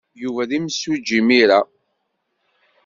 [0.21, 1.59] Yuba d imsujji imir-a.